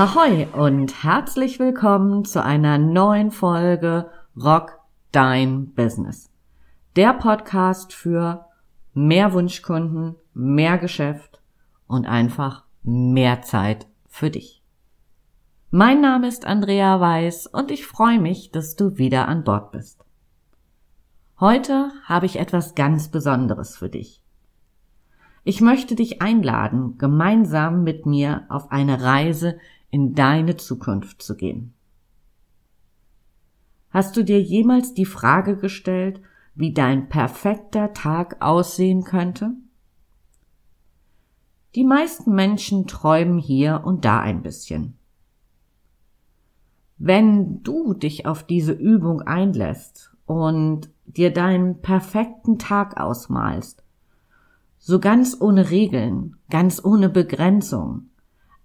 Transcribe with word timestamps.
Ahoi 0.00 0.46
und 0.52 1.02
herzlich 1.02 1.58
willkommen 1.58 2.24
zu 2.24 2.40
einer 2.40 2.78
neuen 2.78 3.32
Folge 3.32 4.08
Rock 4.40 4.78
Dein 5.10 5.74
Business. 5.74 6.30
Der 6.94 7.14
Podcast 7.14 7.92
für 7.92 8.46
mehr 8.94 9.32
Wunschkunden, 9.32 10.14
mehr 10.34 10.78
Geschäft 10.78 11.42
und 11.88 12.06
einfach 12.06 12.62
mehr 12.84 13.42
Zeit 13.42 13.88
für 14.06 14.30
dich. 14.30 14.62
Mein 15.72 16.00
Name 16.00 16.28
ist 16.28 16.46
Andrea 16.46 17.00
Weiß 17.00 17.48
und 17.48 17.72
ich 17.72 17.84
freue 17.84 18.20
mich, 18.20 18.52
dass 18.52 18.76
du 18.76 18.98
wieder 18.98 19.26
an 19.26 19.42
Bord 19.42 19.72
bist. 19.72 20.04
Heute 21.40 21.90
habe 22.04 22.26
ich 22.26 22.38
etwas 22.38 22.76
ganz 22.76 23.08
Besonderes 23.08 23.76
für 23.76 23.88
dich. 23.88 24.22
Ich 25.42 25.60
möchte 25.60 25.96
dich 25.96 26.22
einladen, 26.22 26.98
gemeinsam 26.98 27.82
mit 27.82 28.06
mir 28.06 28.44
auf 28.48 28.70
eine 28.70 29.02
Reise 29.02 29.58
in 29.90 30.14
deine 30.14 30.56
Zukunft 30.56 31.22
zu 31.22 31.36
gehen. 31.36 31.74
Hast 33.90 34.16
du 34.16 34.24
dir 34.24 34.40
jemals 34.40 34.94
die 34.94 35.06
Frage 35.06 35.56
gestellt, 35.56 36.20
wie 36.54 36.72
dein 36.72 37.08
perfekter 37.08 37.92
Tag 37.92 38.36
aussehen 38.40 39.04
könnte? 39.04 39.52
Die 41.74 41.84
meisten 41.84 42.34
Menschen 42.34 42.86
träumen 42.86 43.38
hier 43.38 43.82
und 43.84 44.04
da 44.04 44.20
ein 44.20 44.42
bisschen. 44.42 44.94
Wenn 46.98 47.62
du 47.62 47.94
dich 47.94 48.26
auf 48.26 48.42
diese 48.42 48.72
Übung 48.72 49.22
einlässt 49.22 50.16
und 50.26 50.90
dir 51.06 51.32
deinen 51.32 51.80
perfekten 51.80 52.58
Tag 52.58 53.00
ausmalst, 53.00 53.84
so 54.78 54.98
ganz 54.98 55.36
ohne 55.40 55.70
Regeln, 55.70 56.36
ganz 56.50 56.84
ohne 56.84 57.08
Begrenzung, 57.08 58.07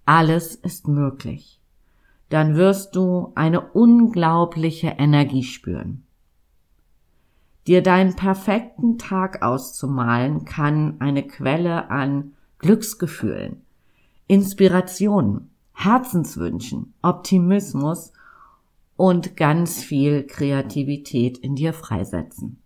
alles 0.04 0.54
ist 0.54 0.88
möglich, 0.88 1.60
dann 2.28 2.56
wirst 2.56 2.96
du 2.96 3.32
eine 3.34 3.60
unglaubliche 3.60 4.88
Energie 4.98 5.44
spüren. 5.44 6.04
Dir 7.66 7.82
deinen 7.82 8.14
perfekten 8.14 8.98
Tag 8.98 9.42
auszumalen 9.42 10.44
kann 10.44 10.96
eine 11.00 11.26
Quelle 11.26 11.90
an 11.90 12.34
Glücksgefühlen, 12.58 13.62
Inspirationen, 14.26 15.50
Herzenswünschen, 15.72 16.94
Optimismus 17.02 18.12
und 18.96 19.36
ganz 19.36 19.82
viel 19.82 20.24
Kreativität 20.26 21.38
in 21.38 21.56
dir 21.56 21.72
freisetzen. 21.72 22.62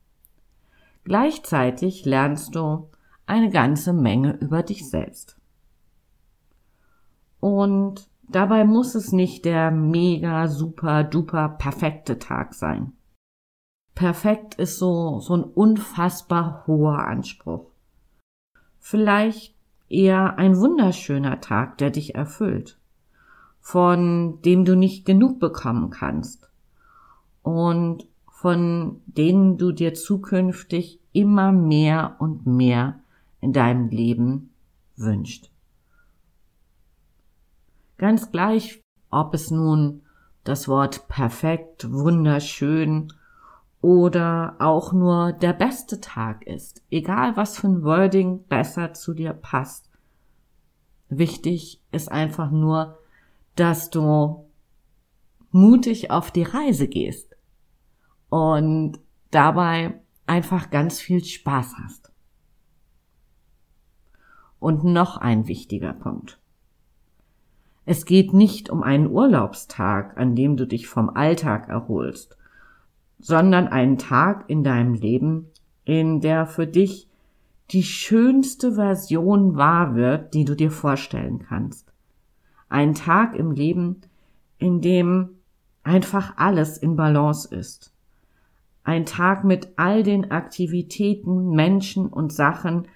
Gleichzeitig 1.05 2.05
lernst 2.05 2.55
du 2.55 2.91
eine 3.27 3.51
ganze 3.51 3.93
Menge 3.93 4.37
über 4.41 4.63
dich 4.63 4.89
selbst. 4.91 5.38
Und 7.41 8.09
dabei 8.29 8.65
muss 8.65 8.95
es 8.95 9.13
nicht 9.13 9.45
der 9.45 9.71
mega, 9.71 10.49
super, 10.49 11.05
duper, 11.05 11.49
perfekte 11.49 12.19
Tag 12.19 12.55
sein. 12.55 12.93
Perfekt 13.95 14.55
ist 14.55 14.79
so, 14.79 15.21
so 15.21 15.37
ein 15.37 15.43
unfassbar 15.43 16.65
hoher 16.67 16.99
Anspruch. 17.07 17.67
Vielleicht 18.79 19.55
eher 19.89 20.39
ein 20.39 20.57
wunderschöner 20.57 21.41
Tag, 21.41 21.79
der 21.79 21.91
dich 21.91 22.15
erfüllt, 22.15 22.79
von 23.61 24.41
dem 24.43 24.65
du 24.65 24.77
nicht 24.77 25.05
genug 25.05 25.41
bekommen 25.41 25.91
kannst 25.91 26.49
und 27.43 28.07
von 28.31 29.01
denen 29.07 29.59
du 29.59 29.73
dir 29.73 29.95
zukünftig 29.95 31.01
immer 31.13 31.51
mehr 31.51 32.17
und 32.21 32.47
mehr 32.47 33.01
in 33.41 33.53
deinem 33.53 33.89
Leben 33.89 34.51
wünscht. 34.97 35.51
Ganz 37.99 38.31
gleich, 38.31 38.81
ob 39.11 39.35
es 39.35 39.51
nun 39.51 40.03
das 40.45 40.69
Wort 40.69 41.09
perfekt, 41.09 41.91
wunderschön 41.93 43.13
oder 43.81 44.57
auch 44.61 44.93
nur 44.93 45.33
der 45.33 45.53
beste 45.53 46.01
Tag 46.01 46.47
ist, 46.47 46.83
egal 46.91 47.37
was 47.37 47.59
für 47.59 47.67
ein 47.67 47.83
Wording 47.83 48.45
besser 48.45 48.95
zu 48.95 49.15
dir 49.15 49.33
passt. 49.33 49.91
Wichtig 51.09 51.81
ist 51.91 52.11
einfach 52.11 52.51
nur, 52.51 52.99
dass 53.57 53.91
du 53.91 54.45
mutig 55.51 56.11
auf 56.11 56.31
die 56.31 56.43
Reise 56.43 56.87
gehst 56.87 57.37
und 58.29 59.01
dabei 59.31 60.01
einfach 60.27 60.71
ganz 60.71 61.01
viel 61.01 61.25
Spaß 61.25 61.75
hast. 61.83 62.13
Und 64.61 64.85
noch 64.85 65.17
ein 65.17 65.49
wichtiger 65.49 65.93
Punkt. 65.93 66.39
Es 67.91 68.05
geht 68.05 68.35
nicht 68.35 68.69
um 68.69 68.83
einen 68.83 69.11
Urlaubstag, 69.11 70.19
an 70.19 70.37
dem 70.37 70.59
du 70.59 70.67
dich 70.67 70.89
vom 70.89 71.09
Alltag 71.09 71.71
erholst, 71.71 72.37
sondern 73.19 73.67
einen 73.67 73.97
Tag 73.97 74.45
in 74.49 74.63
deinem 74.63 74.93
Leben, 74.93 75.47
in 75.87 76.21
der 76.21 76.45
für 76.47 76.67
dich 76.67 77.09
die 77.71 77.83
schönste 77.83 78.75
Version 78.75 79.57
wahr 79.57 79.95
wird, 79.95 80.35
die 80.35 80.45
du 80.45 80.55
dir 80.55 80.71
vorstellen 80.71 81.39
kannst. 81.49 81.91
Ein 82.69 82.93
Tag 82.93 83.35
im 83.35 83.53
Leben, 83.53 84.03
in 84.59 84.83
dem 84.83 85.39
einfach 85.83 86.37
alles 86.37 86.77
in 86.77 86.95
Balance 86.95 87.49
ist. 87.49 87.95
Ein 88.85 89.07
Tag 89.07 89.45
mit 89.45 89.69
all 89.77 90.03
den 90.03 90.31
Aktivitäten, 90.31 91.53
Menschen 91.53 92.09
und 92.09 92.35
Sachen, 92.35 92.87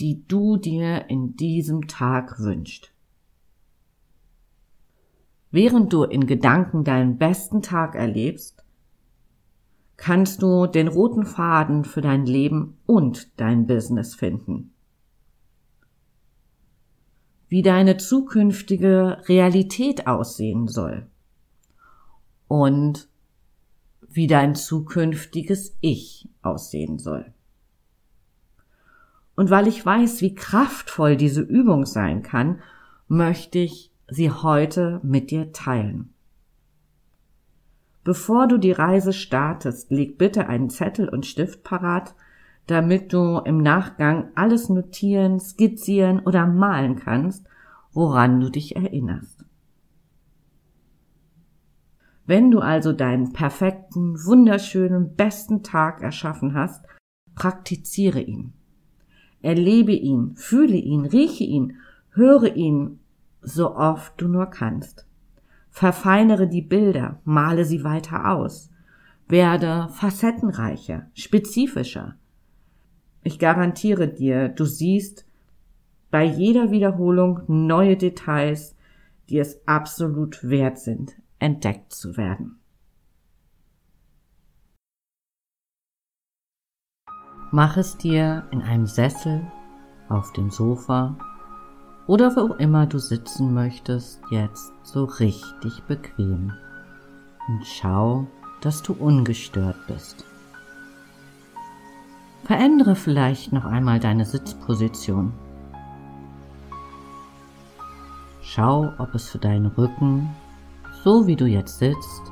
die 0.00 0.26
du 0.26 0.56
dir 0.56 1.08
in 1.08 1.36
diesem 1.36 1.86
Tag 1.86 2.40
wünscht. 2.40 2.90
Während 5.50 5.92
du 5.92 6.04
in 6.04 6.26
Gedanken 6.26 6.84
deinen 6.84 7.18
besten 7.18 7.60
Tag 7.60 7.94
erlebst, 7.96 8.64
kannst 9.96 10.42
du 10.42 10.66
den 10.66 10.88
roten 10.88 11.26
Faden 11.26 11.84
für 11.84 12.00
dein 12.00 12.24
Leben 12.24 12.78
und 12.86 13.38
dein 13.40 13.66
Business 13.66 14.14
finden. 14.14 14.72
Wie 17.48 17.62
deine 17.62 17.96
zukünftige 17.96 19.18
Realität 19.28 20.06
aussehen 20.06 20.68
soll 20.68 21.06
und 22.46 23.08
wie 24.08 24.28
dein 24.28 24.54
zukünftiges 24.54 25.76
Ich 25.80 26.28
aussehen 26.42 26.98
soll. 26.98 27.32
Und 29.34 29.50
weil 29.50 29.66
ich 29.66 29.84
weiß, 29.84 30.20
wie 30.20 30.34
kraftvoll 30.34 31.16
diese 31.16 31.42
Übung 31.42 31.86
sein 31.86 32.22
kann, 32.22 32.60
möchte 33.08 33.58
ich 33.58 33.89
sie 34.10 34.30
heute 34.30 35.00
mit 35.02 35.30
dir 35.30 35.52
teilen. 35.52 36.12
Bevor 38.02 38.48
du 38.48 38.58
die 38.58 38.72
Reise 38.72 39.12
startest, 39.12 39.90
leg 39.90 40.18
bitte 40.18 40.48
einen 40.48 40.70
Zettel 40.70 41.08
und 41.08 41.26
Stift 41.26 41.62
parat, 41.62 42.14
damit 42.66 43.12
du 43.12 43.38
im 43.44 43.58
Nachgang 43.58 44.30
alles 44.34 44.68
notieren, 44.68 45.38
skizzieren 45.40 46.20
oder 46.20 46.46
malen 46.46 46.96
kannst, 46.96 47.46
woran 47.92 48.40
du 48.40 48.48
dich 48.48 48.76
erinnerst. 48.76 49.44
Wenn 52.26 52.50
du 52.50 52.60
also 52.60 52.92
deinen 52.92 53.32
perfekten, 53.32 54.14
wunderschönen, 54.24 55.16
besten 55.16 55.62
Tag 55.64 56.00
erschaffen 56.00 56.54
hast, 56.54 56.84
praktiziere 57.34 58.20
ihn. 58.20 58.52
Erlebe 59.42 59.92
ihn, 59.92 60.36
fühle 60.36 60.76
ihn, 60.76 61.06
rieche 61.06 61.44
ihn, 61.44 61.78
höre 62.10 62.54
ihn 62.54 62.99
so 63.42 63.76
oft 63.76 64.20
du 64.20 64.28
nur 64.28 64.46
kannst. 64.46 65.06
Verfeinere 65.70 66.48
die 66.48 66.62
Bilder, 66.62 67.20
male 67.24 67.64
sie 67.64 67.84
weiter 67.84 68.32
aus. 68.32 68.70
Werde 69.28 69.88
facettenreicher, 69.90 71.06
spezifischer. 71.14 72.16
Ich 73.22 73.38
garantiere 73.38 74.08
dir, 74.08 74.48
du 74.48 74.64
siehst 74.64 75.26
bei 76.10 76.24
jeder 76.24 76.70
Wiederholung 76.70 77.42
neue 77.46 77.96
Details, 77.96 78.74
die 79.28 79.38
es 79.38 79.66
absolut 79.66 80.42
wert 80.42 80.78
sind, 80.78 81.14
entdeckt 81.38 81.92
zu 81.92 82.16
werden. 82.16 82.56
Mach 87.52 87.76
es 87.76 87.96
dir 87.96 88.46
in 88.50 88.62
einem 88.62 88.86
Sessel, 88.86 89.46
auf 90.08 90.32
dem 90.32 90.50
Sofa 90.50 91.16
oder 92.10 92.34
wo 92.34 92.54
immer 92.54 92.86
du 92.86 92.98
sitzen 92.98 93.54
möchtest, 93.54 94.20
jetzt 94.32 94.72
so 94.82 95.04
richtig 95.04 95.84
bequem. 95.84 96.52
Und 97.46 97.64
schau, 97.64 98.26
dass 98.62 98.82
du 98.82 98.94
ungestört 98.94 99.76
bist. 99.86 100.24
Verändere 102.42 102.96
vielleicht 102.96 103.52
noch 103.52 103.64
einmal 103.64 104.00
deine 104.00 104.24
Sitzposition. 104.24 105.32
Schau, 108.42 108.92
ob 108.98 109.14
es 109.14 109.28
für 109.28 109.38
deinen 109.38 109.66
Rücken, 109.66 110.30
so 111.04 111.28
wie 111.28 111.36
du 111.36 111.46
jetzt 111.46 111.78
sitzt, 111.78 112.22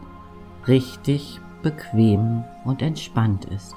richtig 0.66 1.40
bequem 1.62 2.42
und 2.64 2.82
entspannt 2.82 3.44
ist. 3.44 3.76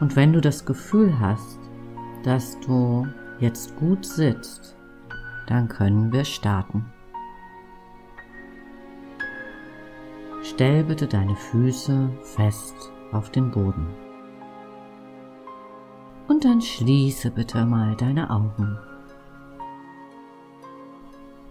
Und 0.00 0.16
wenn 0.16 0.32
du 0.32 0.40
das 0.40 0.64
Gefühl 0.64 1.20
hast, 1.20 1.57
dass 2.22 2.58
du 2.60 3.06
jetzt 3.40 3.76
gut 3.76 4.04
sitzt, 4.04 4.74
Dann 5.46 5.66
können 5.66 6.12
wir 6.12 6.26
starten. 6.26 6.84
Stell 10.42 10.84
bitte 10.84 11.06
deine 11.06 11.36
Füße 11.36 12.10
fest 12.22 12.92
auf 13.12 13.30
den 13.30 13.50
Boden. 13.50 13.86
Und 16.28 16.44
dann 16.44 16.60
schließe 16.60 17.30
bitte 17.30 17.64
mal 17.64 17.96
deine 17.96 18.28
Augen. 18.28 18.78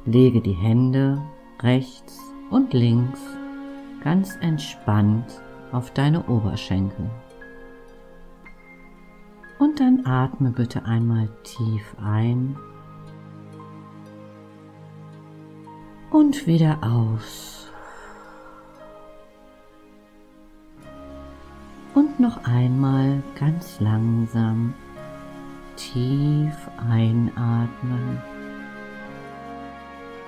Lege 0.06 0.42
die 0.42 0.54
Hände 0.54 1.20
rechts 1.62 2.20
und 2.52 2.74
links 2.74 3.20
ganz 4.04 4.38
entspannt 4.42 5.42
auf 5.72 5.92
deine 5.92 6.24
Oberschenkel. 6.28 7.10
Und 9.60 9.80
dann 9.80 10.06
atme 10.06 10.52
bitte 10.52 10.86
einmal 10.86 11.28
tief 11.44 11.96
ein 12.04 12.56
und 16.12 16.46
wieder 16.46 16.78
aus. 16.82 17.72
Und 21.96 22.20
noch 22.20 22.44
einmal 22.46 23.24
ganz 23.40 23.80
langsam 23.80 24.76
tief 25.76 26.56
einatmen 26.90 28.22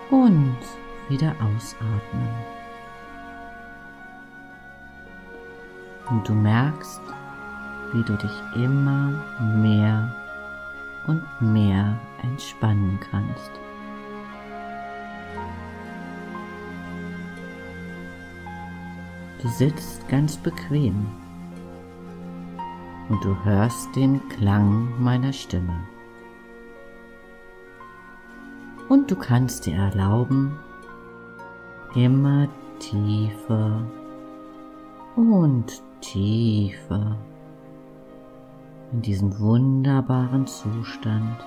und 0.09 0.57
wieder 1.09 1.35
ausatmen. 1.39 2.29
Und 6.09 6.27
du 6.27 6.33
merkst, 6.33 7.01
wie 7.93 8.03
du 8.03 8.15
dich 8.15 8.43
immer 8.55 9.13
mehr 9.57 10.13
und 11.07 11.23
mehr 11.39 11.97
entspannen 12.23 12.99
kannst. 13.11 13.51
Du 19.41 19.47
sitzt 19.47 20.07
ganz 20.09 20.35
bequem 20.35 21.07
und 23.07 23.23
du 23.23 23.35
hörst 23.43 23.95
den 23.95 24.21
Klang 24.29 24.89
meiner 25.01 25.33
Stimme. 25.33 25.79
Und 28.89 29.09
du 29.09 29.15
kannst 29.15 29.65
dir 29.65 29.75
erlauben, 29.77 30.57
immer 31.95 32.47
tiefer 32.79 33.81
und 35.15 35.81
tiefer 36.01 37.17
in 38.91 39.01
diesen 39.01 39.39
wunderbaren 39.39 40.47
Zustand 40.47 41.37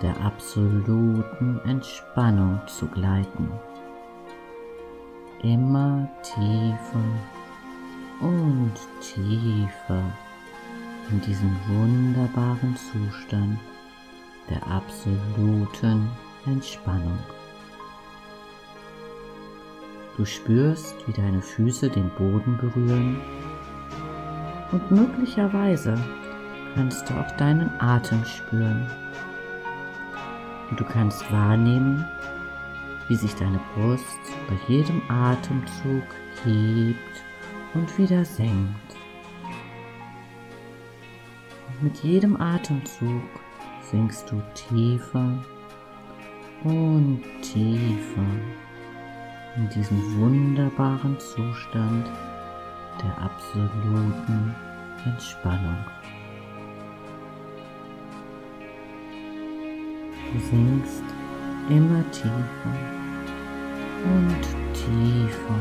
der 0.00 0.14
absoluten 0.20 1.60
Entspannung 1.64 2.60
zu 2.66 2.86
gleiten. 2.86 3.50
Immer 5.42 6.08
tiefer 6.22 7.04
und 8.20 8.74
tiefer 9.00 10.02
in 11.10 11.20
diesen 11.22 11.56
wunderbaren 11.68 12.76
Zustand 12.76 13.58
der 14.48 14.64
absoluten 14.66 16.08
Entspannung. 16.46 17.18
Du 20.16 20.24
spürst, 20.24 20.96
wie 21.06 21.12
deine 21.12 21.40
Füße 21.40 21.88
den 21.88 22.10
Boden 22.18 22.56
berühren 22.58 23.20
und 24.72 24.90
möglicherweise 24.90 25.96
kannst 26.74 27.08
du 27.08 27.14
auch 27.14 27.30
deinen 27.32 27.70
Atem 27.80 28.24
spüren. 28.24 28.86
Und 30.70 30.78
du 30.78 30.84
kannst 30.84 31.30
wahrnehmen, 31.32 32.04
wie 33.08 33.16
sich 33.16 33.34
deine 33.34 33.60
Brust 33.74 34.18
bei 34.48 34.72
jedem 34.72 35.02
Atemzug 35.08 36.04
hebt 36.44 37.24
und 37.74 37.98
wieder 37.98 38.24
senkt. 38.24 38.96
Und 41.68 41.82
mit 41.82 41.96
jedem 41.98 42.40
Atemzug 42.40 43.22
sinkst 43.90 44.30
du 44.30 44.42
tiefer 44.54 45.32
und 46.64 47.22
tiefer 47.42 48.26
in 49.56 49.68
diesen 49.70 50.20
wunderbaren 50.20 51.18
Zustand 51.18 52.06
der 53.02 53.18
absoluten 53.18 54.54
Entspannung. 55.04 55.84
Du 60.38 60.44
sinkst 60.44 61.02
immer 61.68 62.08
tiefer 62.12 62.76
und 64.04 64.42
tiefer 64.72 65.60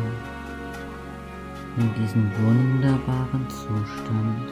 in 1.78 1.94
diesen 1.96 2.32
wunderbaren 2.44 3.50
Zustand 3.50 4.52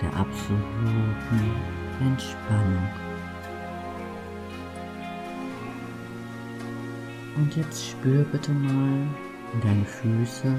der 0.00 0.08
absoluten 0.16 1.52
Entspannung. 2.00 2.88
Und 7.36 7.54
jetzt 7.56 7.90
spür 7.90 8.24
bitte 8.32 8.52
mal 8.52 9.06
in 9.52 9.60
deine 9.60 9.84
Füße 9.84 10.54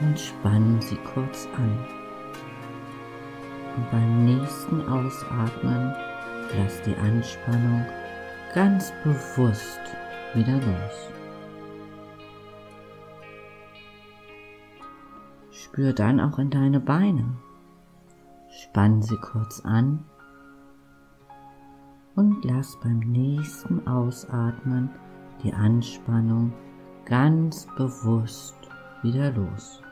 und 0.00 0.18
spann 0.18 0.80
sie 0.80 0.96
kurz 1.12 1.46
an. 1.58 1.78
Und 3.76 3.90
beim 3.90 4.24
nächsten 4.24 4.80
Ausatmen 4.88 6.05
lass 6.56 6.82
die 6.82 6.96
Anspannung 6.96 7.84
ganz 8.54 8.92
bewusst 9.04 9.80
wieder 10.34 10.54
los. 10.54 11.10
Spür 15.50 15.92
dann 15.92 16.20
auch 16.20 16.38
in 16.38 16.50
deine 16.50 16.80
Beine. 16.80 17.36
Spann 18.48 19.02
sie 19.02 19.16
kurz 19.16 19.60
an 19.60 20.04
und 22.14 22.44
lass 22.44 22.78
beim 22.80 23.00
nächsten 23.00 23.86
Ausatmen 23.86 24.90
die 25.42 25.52
Anspannung 25.52 26.52
ganz 27.04 27.66
bewusst 27.76 28.56
wieder 29.02 29.30
los. 29.32 29.82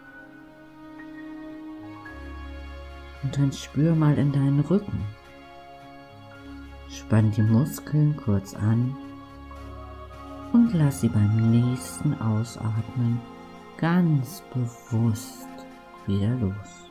Und 3.23 3.39
dann 3.39 3.53
spür 3.53 3.95
mal 3.95 4.17
in 4.19 4.33
deinen 4.33 4.61
Rücken. 4.61 5.05
Spann 6.89 7.31
die 7.31 7.43
Muskeln 7.43 8.17
kurz 8.17 8.55
an 8.55 8.97
und 10.53 10.73
lass 10.73 11.01
sie 11.01 11.09
beim 11.09 11.51
nächsten 11.51 12.15
Ausatmen 12.21 13.21
ganz 13.77 14.43
bewusst 14.53 15.49
wieder 16.07 16.35
los. 16.37 16.91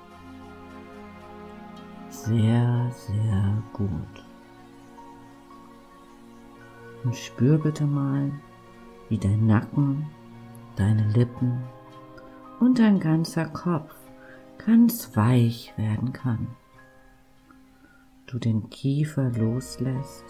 Sehr, 2.10 2.92
sehr 2.92 3.64
gut. 3.72 4.24
Und 7.04 7.16
spür 7.16 7.58
bitte 7.58 7.86
mal, 7.86 8.32
wie 9.10 9.18
dein 9.18 9.46
Nacken, 9.48 10.06
deine 10.76 11.08
Lippen 11.10 11.64
und 12.60 12.80
dein 12.80 13.00
ganzer 13.00 13.46
Kopf 13.46 13.94
ganz 14.66 15.16
weich 15.16 15.74
werden 15.78 16.14
kann. 16.14 16.48
Du 18.34 18.40
den 18.40 18.68
Kiefer 18.72 19.30
loslässt 19.30 20.24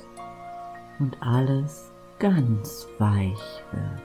und 1.00 1.16
alles 1.22 1.90
ganz 2.20 2.86
weich 3.00 3.64
wird. 3.72 4.02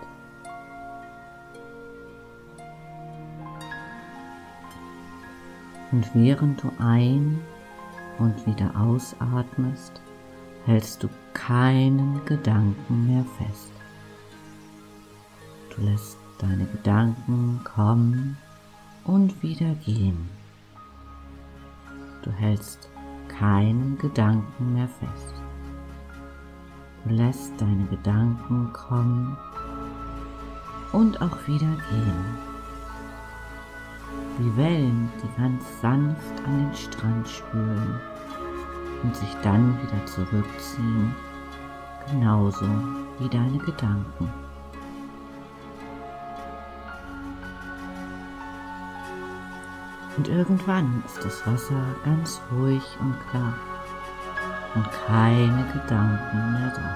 Und 5.90 6.14
während 6.14 6.62
du 6.62 6.70
ein- 6.78 7.40
und 8.20 8.46
wieder 8.46 8.70
ausatmest, 8.78 10.00
hältst 10.64 11.02
du 11.02 11.08
keinen 11.34 12.24
Gedanken 12.24 13.08
mehr 13.08 13.24
fest. 13.36 13.72
Du 15.74 15.82
lässt 15.82 16.18
deine 16.38 16.66
Gedanken 16.66 17.62
kommen 17.64 18.38
und 19.04 19.42
wieder 19.42 19.74
gehen. 19.84 20.28
Du 22.22 22.30
hältst 22.30 22.88
keinen 23.38 23.96
Gedanken 23.98 24.74
mehr 24.74 24.88
fest. 24.88 25.34
Du 27.04 27.14
lässt 27.14 27.52
deine 27.60 27.84
Gedanken 27.86 28.72
kommen 28.72 29.36
und 30.92 31.20
auch 31.22 31.46
wieder 31.46 31.70
gehen. 31.90 32.24
Wie 34.38 34.56
Wellen, 34.56 35.08
die 35.22 35.40
ganz 35.40 35.64
sanft 35.80 36.46
an 36.46 36.58
den 36.58 36.74
Strand 36.74 37.28
spülen 37.28 38.00
und 39.02 39.14
sich 39.14 39.36
dann 39.42 39.76
wieder 39.82 40.06
zurückziehen, 40.06 41.14
genauso 42.10 42.66
wie 43.18 43.28
deine 43.28 43.58
Gedanken. 43.58 44.47
Und 50.18 50.26
irgendwann 50.26 51.02
ist 51.06 51.24
das 51.24 51.46
Wasser 51.46 51.80
ganz 52.04 52.42
ruhig 52.50 52.82
und 52.98 53.14
klar 53.30 53.54
und 54.74 54.84
keine 55.06 55.64
Gedanken 55.72 56.52
mehr 56.52 56.72
da. 56.74 56.90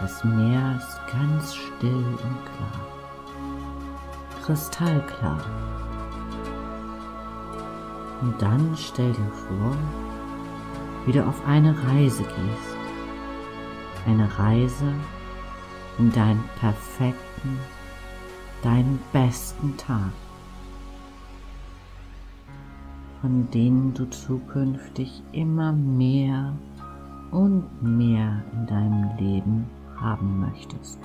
Das 0.00 0.24
Meer 0.24 0.78
ist 0.78 0.98
ganz 1.12 1.54
still 1.54 2.04
und 2.06 2.44
klar. 2.46 2.80
Kristallklar. 4.46 5.44
Und 8.22 8.40
dann 8.40 8.74
stell 8.78 9.12
dir 9.12 9.32
vor, 9.46 9.76
wie 11.04 11.12
du 11.12 11.22
auf 11.22 11.46
eine 11.46 11.76
Reise 11.86 12.22
gehst. 12.22 12.76
Eine 14.06 14.26
Reise 14.38 14.94
in 15.98 16.10
deinen 16.12 16.48
perfekten, 16.58 17.58
deinen 18.62 18.98
besten 19.12 19.76
Tag, 19.76 20.12
von 23.22 23.48
denen 23.52 23.94
du 23.94 24.04
zukünftig 24.10 25.22
immer 25.30 25.72
mehr 25.72 26.52
und 27.30 27.64
mehr 27.80 28.42
in 28.52 28.66
deinem 28.66 29.16
Leben 29.16 29.70
haben 29.96 30.40
möchtest. 30.40 30.98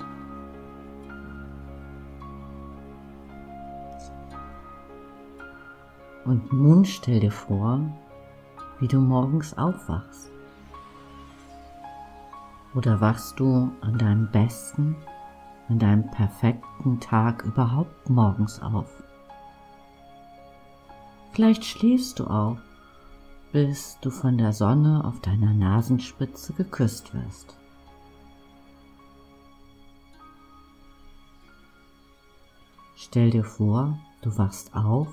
Und 6.24 6.52
nun 6.52 6.84
stell 6.84 7.20
dir 7.20 7.30
vor, 7.30 7.80
wie 8.80 8.88
du 8.88 8.98
morgens 8.98 9.56
aufwachst. 9.56 10.30
Oder 12.74 13.00
wachst 13.00 13.38
du 13.38 13.70
an 13.80 13.96
deinem 13.96 14.28
besten, 14.32 14.96
an 15.68 15.78
deinem 15.78 16.10
perfekten 16.10 16.98
Tag 16.98 17.44
überhaupt 17.44 18.10
morgens 18.10 18.60
auf? 18.60 19.07
Vielleicht 21.32 21.64
schläfst 21.64 22.18
du 22.18 22.26
auch, 22.26 22.58
bis 23.52 23.98
du 24.00 24.10
von 24.10 24.38
der 24.38 24.52
Sonne 24.52 25.04
auf 25.04 25.20
deiner 25.20 25.54
Nasenspitze 25.54 26.52
geküsst 26.52 27.14
wirst. 27.14 27.56
Stell 32.96 33.30
dir 33.30 33.44
vor, 33.44 33.98
du 34.22 34.36
wachst 34.36 34.74
auf, 34.74 35.08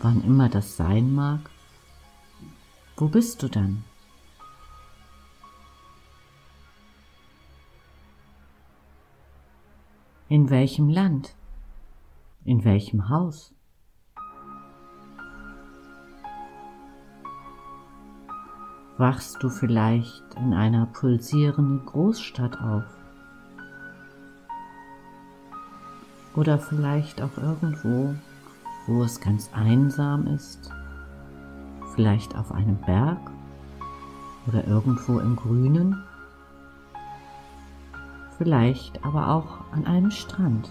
wann 0.00 0.22
immer 0.22 0.48
das 0.48 0.76
sein 0.76 1.14
mag. 1.14 1.50
Wo 2.96 3.08
bist 3.08 3.42
du 3.42 3.48
dann? 3.48 3.82
In 10.28 10.50
welchem 10.50 10.88
Land? 10.88 11.34
In 12.44 12.64
welchem 12.64 13.08
Haus? 13.08 13.53
Wachst 18.96 19.42
du 19.42 19.48
vielleicht 19.48 20.22
in 20.36 20.54
einer 20.54 20.86
pulsierenden 20.86 21.84
Großstadt 21.84 22.60
auf? 22.60 22.84
Oder 26.36 26.60
vielleicht 26.60 27.20
auch 27.20 27.36
irgendwo, 27.36 28.14
wo 28.86 29.02
es 29.02 29.20
ganz 29.20 29.50
einsam 29.52 30.28
ist, 30.28 30.70
vielleicht 31.96 32.36
auf 32.36 32.52
einem 32.52 32.76
Berg 32.82 33.18
oder 34.46 34.64
irgendwo 34.64 35.18
im 35.18 35.34
Grünen, 35.34 36.00
vielleicht 38.38 39.04
aber 39.04 39.30
auch 39.30 39.72
an 39.72 39.86
einem 39.86 40.12
Strand. 40.12 40.70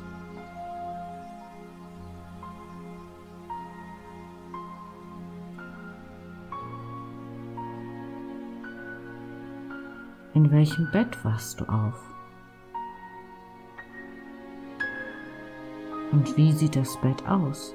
In 10.43 10.51
welchem 10.51 10.91
Bett 10.91 11.23
wachst 11.23 11.61
du 11.61 11.65
auf? 11.69 11.97
Und 16.11 16.35
wie 16.35 16.51
sieht 16.51 16.75
das 16.75 16.99
Bett 16.99 17.25
aus? 17.25 17.73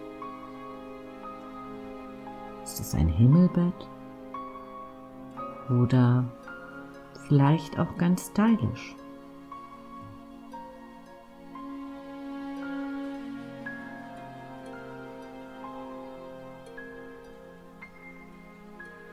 Ist 2.65 2.79
es 2.79 2.95
ein 2.95 3.09
Himmelbett? 3.09 3.89
Oder 5.71 6.27
vielleicht 7.27 7.79
auch 7.79 7.97
ganz 7.97 8.27
stylisch? 8.27 8.95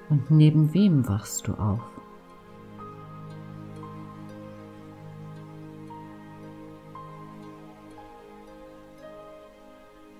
Und 0.09 0.29
neben 0.29 0.73
wem 0.73 1.07
wachst 1.07 1.47
du 1.47 1.53
auf? 1.53 1.94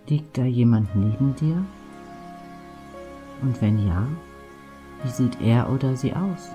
Liegt 0.08 0.38
da 0.38 0.44
jemand 0.44 0.96
neben 0.96 1.36
dir? 1.36 1.66
Und 3.42 3.60
wenn 3.60 3.88
ja, 3.88 4.06
wie 5.04 5.10
sieht 5.10 5.42
er 5.42 5.70
oder 5.72 5.96
sie 5.96 6.14
aus? 6.14 6.52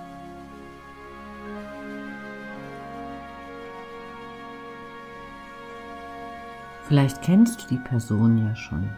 Vielleicht 6.86 7.22
kennst 7.22 7.62
du 7.62 7.74
die 7.74 7.88
Person 7.88 8.38
ja 8.38 8.54
schon. 8.54 8.88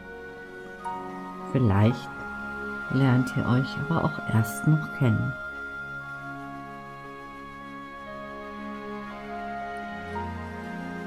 Vielleicht 1.52 2.08
lernt 2.92 3.32
ihr 3.36 3.46
euch 3.46 3.68
aber 3.84 4.04
auch 4.04 4.34
erst 4.34 4.66
noch 4.66 4.98
kennen. 4.98 5.32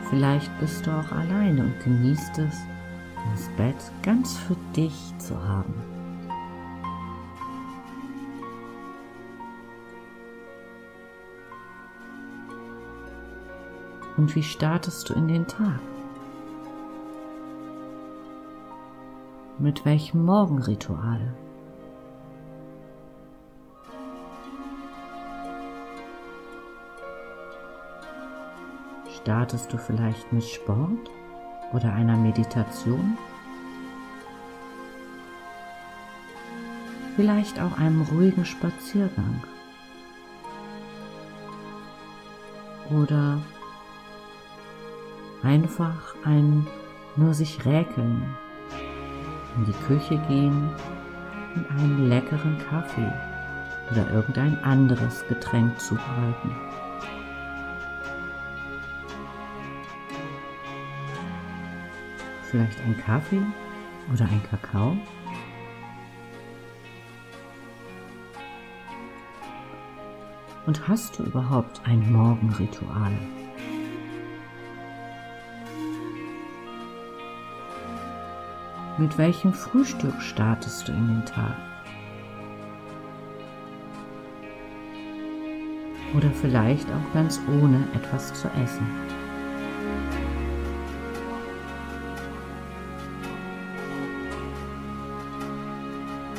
Vielleicht 0.09 0.59
bist 0.59 0.85
du 0.85 0.91
auch 0.91 1.11
alleine 1.11 1.63
und 1.63 1.79
genießt 1.83 2.39
es, 2.39 2.55
das 3.31 3.47
Bett 3.57 3.75
ganz 4.03 4.37
für 4.37 4.55
dich 4.75 5.13
zu 5.17 5.41
haben. 5.47 5.73
Und 14.17 14.33
wie 14.35 14.43
startest 14.43 15.09
du 15.09 15.13
in 15.13 15.27
den 15.27 15.45
Tag? 15.45 15.79
Mit 19.59 19.85
welchem 19.85 20.23
Morgenritual? 20.23 21.33
Startest 29.21 29.73
du 29.73 29.77
vielleicht 29.77 30.31
mit 30.31 30.43
Sport? 30.43 31.09
Oder 31.75 31.93
einer 31.93 32.15
Meditation, 32.15 33.17
vielleicht 37.17 37.59
auch 37.59 37.77
einem 37.77 38.01
ruhigen 38.01 38.45
Spaziergang 38.45 39.43
oder 42.89 43.39
einfach 45.43 46.15
ein 46.23 46.65
nur 47.17 47.33
sich 47.33 47.65
räkeln, 47.65 48.23
in 49.57 49.65
die 49.65 49.85
Küche 49.87 50.17
gehen 50.29 50.69
und 51.55 51.69
einen 51.71 52.07
leckeren 52.07 52.57
Kaffee 52.69 53.11
oder 53.91 54.09
irgendein 54.11 54.63
anderes 54.63 55.25
Getränk 55.27 55.77
zubereiten. 55.79 56.55
Vielleicht 62.55 62.79
ein 62.81 62.97
Kaffee 62.97 63.41
oder 64.13 64.23
ein 64.25 64.41
Kakao? 64.49 64.95
Und 70.65 70.87
hast 70.87 71.19
du 71.19 71.23
überhaupt 71.23 71.81
ein 71.85 72.11
Morgenritual? 72.11 73.11
Mit 78.97 79.17
welchem 79.17 79.53
Frühstück 79.53 80.21
startest 80.21 80.87
du 80.87 80.93
in 80.93 81.07
den 81.07 81.25
Tag? 81.25 81.57
Oder 86.15 86.31
vielleicht 86.31 86.87
auch 86.89 87.13
ganz 87.13 87.41
ohne 87.61 87.85
etwas 87.93 88.33
zu 88.33 88.47
essen. 88.63 89.24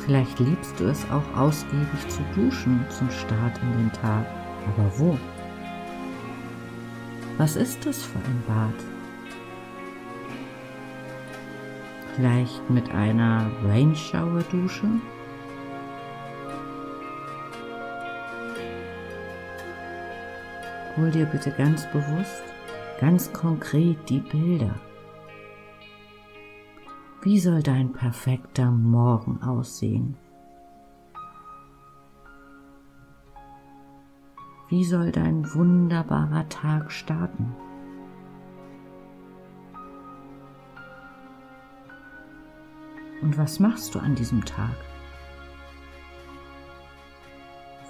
Vielleicht 0.07 0.39
liebst 0.39 0.79
du 0.79 0.85
es 0.85 1.03
auch 1.11 1.37
ausgiebig 1.37 2.07
zu 2.07 2.21
duschen 2.33 2.79
zum 2.97 3.11
Start 3.11 3.59
in 3.61 3.71
den 3.73 3.91
Tag. 3.91 4.25
Aber 4.65 4.89
wo? 4.97 5.19
Was 7.37 7.57
ist 7.57 7.85
das 7.85 8.03
für 8.03 8.17
ein 8.19 8.43
Bad? 8.47 8.73
Vielleicht 12.15 12.69
mit 12.69 12.89
einer 12.91 13.51
Rainshower-Dusche? 13.65 14.87
Hol 20.95 21.11
dir 21.11 21.25
bitte 21.25 21.51
ganz 21.51 21.85
bewusst, 21.91 22.43
ganz 23.01 23.33
konkret 23.33 23.97
die 24.07 24.19
Bilder. 24.19 24.73
Wie 27.27 27.39
soll 27.39 27.61
dein 27.61 27.91
perfekter 27.91 28.71
Morgen 28.71 29.43
aussehen? 29.43 30.15
Wie 34.69 34.85
soll 34.85 35.11
dein 35.11 35.53
wunderbarer 35.53 36.47
Tag 36.47 36.89
starten? 36.89 37.53
Und 43.21 43.37
was 43.37 43.59
machst 43.59 43.93
du 43.93 43.99
an 43.99 44.15
diesem 44.15 44.45
Tag? 44.45 44.77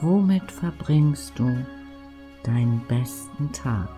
Womit 0.02 0.52
verbringst 0.52 1.38
du 1.38 1.64
deinen 2.42 2.82
besten 2.88 3.52
Tag? 3.52 3.97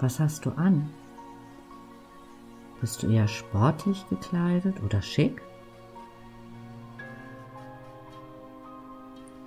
Was 0.00 0.20
hast 0.20 0.46
du 0.46 0.50
an? 0.52 0.88
Bist 2.80 3.02
du 3.02 3.08
eher 3.08 3.26
sportlich 3.26 4.08
gekleidet 4.08 4.80
oder 4.84 5.02
schick? 5.02 5.42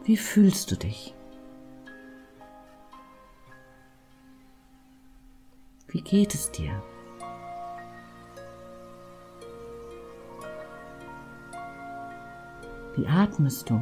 Wie 0.03 0.17
fühlst 0.17 0.69
du 0.71 0.75
dich? 0.75 1.15
Wie 5.87 6.01
geht 6.01 6.33
es 6.33 6.51
dir? 6.51 6.83
Wie 12.95 13.07
atmest 13.07 13.69
du? 13.69 13.79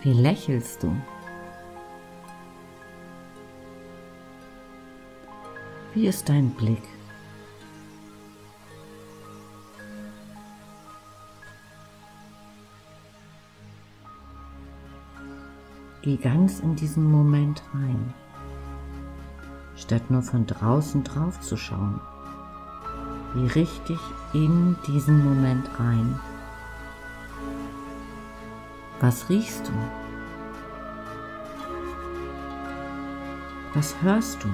Wie 0.00 0.14
lächelst 0.14 0.82
du? 0.82 0.96
Wie 5.94 6.06
ist 6.06 6.26
dein 6.26 6.48
Blick? 6.50 6.82
Geh 16.00 16.16
ganz 16.16 16.60
in 16.60 16.74
diesen 16.76 17.10
Moment 17.10 17.62
rein, 17.74 18.14
statt 19.76 20.10
nur 20.10 20.22
von 20.22 20.46
draußen 20.46 21.04
drauf 21.04 21.40
zu 21.42 21.58
schauen. 21.58 22.00
Geh 23.34 23.60
richtig 23.60 23.98
in 24.32 24.76
diesen 24.86 25.22
Moment 25.22 25.68
rein. 25.78 26.18
Was 29.00 29.28
riechst 29.28 29.68
du? 29.68 29.72
Was 33.74 33.94
hörst 34.02 34.42
du? 34.42 34.48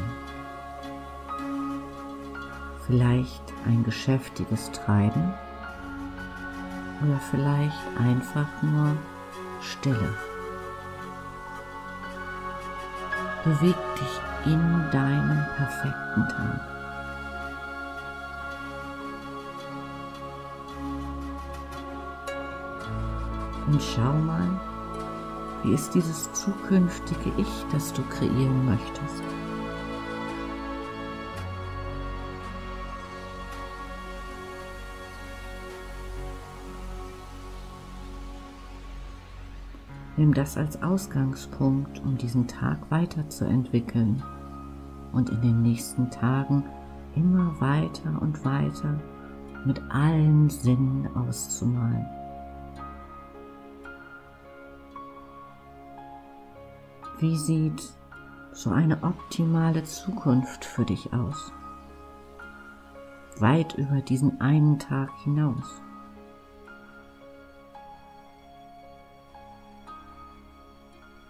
Vielleicht 2.88 3.42
ein 3.66 3.84
geschäftiges 3.84 4.72
Treiben 4.72 5.34
oder 7.02 7.20
vielleicht 7.30 7.76
einfach 7.98 8.46
nur 8.62 8.96
Stille. 9.60 10.14
Beweg 13.44 13.76
dich 14.00 14.52
in 14.52 14.90
deinem 14.90 15.44
perfekten 15.54 16.28
Tag. 16.30 16.60
Und 23.66 23.82
schau 23.82 24.14
mal, 24.14 24.48
wie 25.62 25.74
ist 25.74 25.94
dieses 25.94 26.32
zukünftige 26.32 27.32
Ich, 27.36 27.66
das 27.70 27.92
du 27.92 28.02
kreieren 28.04 28.64
möchtest. 28.64 29.22
Nimm 40.18 40.34
das 40.34 40.56
als 40.56 40.82
Ausgangspunkt, 40.82 42.00
um 42.00 42.18
diesen 42.18 42.48
Tag 42.48 42.90
weiterzuentwickeln 42.90 44.20
und 45.12 45.30
in 45.30 45.40
den 45.40 45.62
nächsten 45.62 46.10
Tagen 46.10 46.64
immer 47.14 47.60
weiter 47.60 48.20
und 48.20 48.44
weiter 48.44 48.98
mit 49.64 49.80
allen 49.90 50.50
Sinnen 50.50 51.08
auszumalen. 51.16 52.04
Wie 57.20 57.36
sieht 57.36 57.80
so 58.50 58.70
eine 58.70 59.04
optimale 59.04 59.84
Zukunft 59.84 60.64
für 60.64 60.84
dich 60.84 61.12
aus? 61.12 61.52
Weit 63.38 63.74
über 63.74 64.00
diesen 64.00 64.40
einen 64.40 64.80
Tag 64.80 65.10
hinaus. 65.22 65.80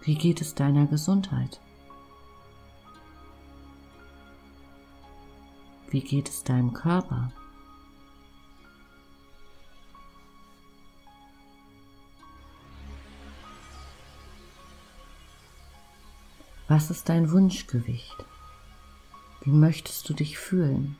Wie 0.01 0.15
geht 0.15 0.41
es 0.41 0.55
deiner 0.55 0.85
Gesundheit? 0.87 1.59
Wie 5.89 6.01
geht 6.01 6.29
es 6.29 6.43
deinem 6.43 6.73
Körper? 6.73 7.31
Was 16.67 16.91
ist 16.91 17.09
dein 17.09 17.31
Wunschgewicht? 17.31 18.15
Wie 19.41 19.49
möchtest 19.49 20.07
du 20.07 20.13
dich 20.13 20.37
fühlen? 20.37 20.95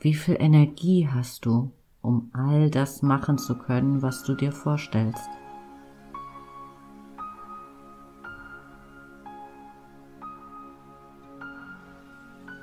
Wie 0.00 0.14
viel 0.14 0.36
Energie 0.38 1.08
hast 1.08 1.46
du? 1.46 1.70
Um 2.04 2.30
all 2.34 2.68
das 2.68 3.00
machen 3.00 3.38
zu 3.38 3.56
können, 3.56 4.02
was 4.02 4.24
du 4.24 4.34
dir 4.34 4.52
vorstellst. 4.52 5.30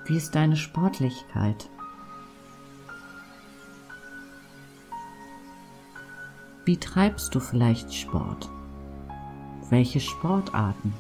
Wie 0.06 0.16
ist 0.16 0.36
deine 0.36 0.56
Sportlichkeit? 0.56 1.70
Wie 6.66 6.78
treibst 6.78 7.34
du 7.34 7.40
vielleicht 7.40 7.92
Sport? 7.92 8.48
Welche 9.72 10.00
Sportarten? 10.00 10.94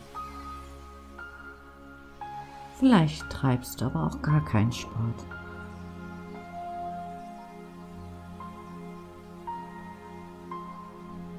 Vielleicht 2.79 3.29
treibst 3.29 3.81
du 3.81 3.85
aber 3.85 4.07
auch 4.07 4.21
gar 4.23 4.43
keinen 4.45 4.71
Sport. 4.71 5.40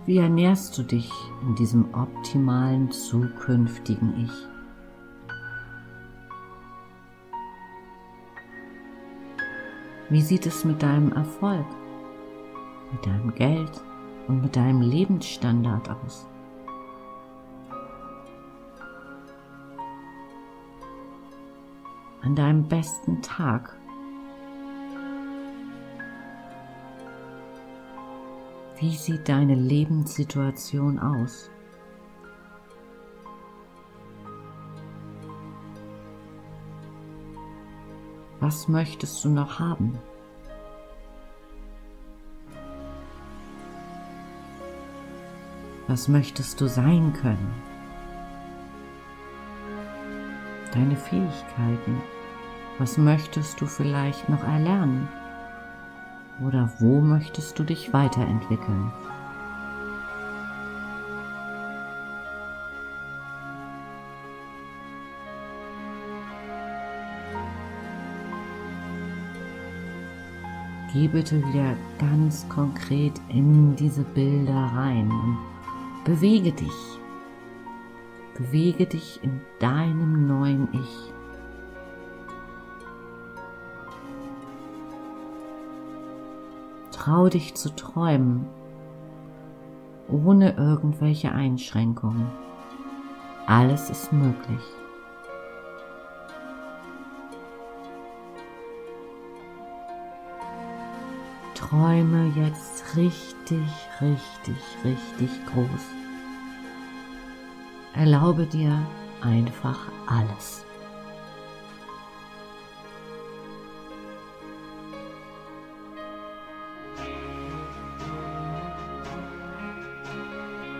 Wie 0.04 0.18
ernährst 0.18 0.76
du 0.76 0.82
dich 0.82 1.12
in 1.42 1.54
diesem 1.54 1.94
optimalen 1.94 2.90
zukünftigen 2.90 4.24
Ich? 4.24 4.48
Wie 10.10 10.20
sieht 10.20 10.44
es 10.44 10.64
mit 10.64 10.82
deinem 10.82 11.12
Erfolg, 11.12 11.66
mit 12.92 13.06
deinem 13.06 13.32
Geld 13.36 13.80
und 14.26 14.42
mit 14.42 14.56
deinem 14.56 14.80
Lebensstandard 14.80 15.88
aus? 15.88 16.26
An 22.22 22.34
deinem 22.34 22.66
besten 22.66 23.22
Tag 23.22 23.78
Wie 28.82 28.96
sieht 28.96 29.28
deine 29.28 29.54
Lebenssituation 29.54 30.98
aus? 30.98 31.48
Was 38.40 38.66
möchtest 38.66 39.24
du 39.24 39.28
noch 39.28 39.60
haben? 39.60 39.96
Was 45.86 46.08
möchtest 46.08 46.60
du 46.60 46.66
sein 46.66 47.12
können? 47.12 47.54
Deine 50.72 50.96
Fähigkeiten. 50.96 52.02
Was 52.78 52.98
möchtest 52.98 53.60
du 53.60 53.66
vielleicht 53.66 54.28
noch 54.28 54.42
erlernen? 54.42 55.08
oder 56.46 56.70
wo 56.78 57.00
möchtest 57.00 57.58
du 57.58 57.64
dich 57.64 57.92
weiterentwickeln? 57.92 58.92
Geh 70.92 71.08
bitte 71.08 71.36
wieder 71.48 71.74
ganz 71.98 72.46
konkret 72.50 73.14
in 73.28 73.74
diese 73.76 74.02
Bilder 74.02 74.52
rein 74.52 75.10
und 75.10 75.38
bewege 76.04 76.52
dich. 76.52 76.98
Bewege 78.36 78.84
dich 78.84 79.18
in 79.22 79.40
deinem 79.58 80.26
neuen 80.26 80.68
Ich. 80.72 81.21
Trau 87.04 87.28
dich 87.28 87.56
zu 87.56 87.74
träumen, 87.74 88.46
ohne 90.08 90.52
irgendwelche 90.52 91.32
Einschränkungen. 91.32 92.30
Alles 93.48 93.90
ist 93.90 94.12
möglich. 94.12 94.62
Träume 101.56 102.32
jetzt 102.36 102.96
richtig, 102.96 103.68
richtig, 104.00 104.56
richtig 104.84 105.46
groß. 105.46 105.66
Erlaube 107.94 108.46
dir 108.46 108.78
einfach 109.22 109.88
alles. 110.06 110.64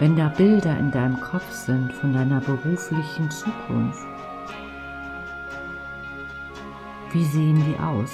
Wenn 0.02 0.16
da 0.16 0.26
Bilder 0.30 0.76
in 0.80 0.90
deinem 0.90 1.20
Kopf 1.20 1.48
sind 1.52 1.92
von 1.92 2.12
deiner 2.12 2.40
beruflichen 2.40 3.30
Zukunft, 3.30 4.04
wie 7.12 7.24
sehen 7.24 7.64
die 7.64 7.78
aus? 7.80 8.10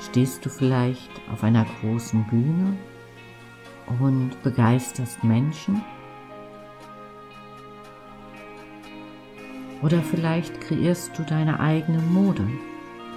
Stehst 0.00 0.42
du 0.42 0.48
vielleicht 0.48 1.10
auf 1.30 1.44
einer 1.44 1.66
großen 1.82 2.24
Bühne 2.28 2.78
und 4.00 4.42
begeisterst 4.42 5.22
Menschen? 5.22 5.82
Oder 9.82 10.00
vielleicht 10.00 10.62
kreierst 10.62 11.10
du 11.18 11.24
deine 11.24 11.60
eigene 11.60 11.98
Mode, 11.98 12.48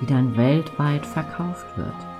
die 0.01 0.05
dann 0.05 0.35
weltweit 0.35 1.05
verkauft 1.05 1.77
wird. 1.77 2.10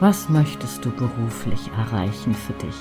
Was 0.00 0.30
möchtest 0.30 0.82
du 0.82 0.90
beruflich 0.90 1.70
erreichen 1.76 2.32
für 2.32 2.54
dich? 2.54 2.76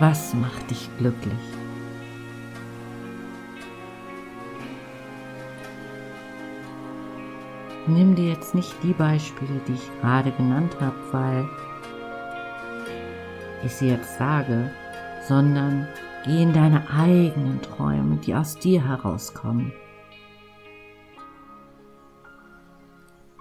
Was 0.00 0.34
macht 0.34 0.68
dich 0.68 0.90
glücklich? 0.98 1.32
Nimm 7.86 8.16
dir 8.16 8.30
jetzt 8.30 8.56
nicht 8.56 8.74
die 8.82 8.94
Beispiele, 8.94 9.60
die 9.68 9.74
ich 9.74 10.00
gerade 10.00 10.32
genannt 10.32 10.76
habe, 10.80 10.96
weil 11.12 11.48
ich 13.64 13.76
sie 13.76 13.90
jetzt 13.90 14.18
sage, 14.18 14.72
sondern 15.28 15.86
geh 16.24 16.42
in 16.42 16.52
deine 16.52 16.82
eigenen 16.90 17.62
Träume, 17.62 18.16
die 18.16 18.34
aus 18.34 18.56
dir 18.56 18.84
herauskommen. 18.84 19.72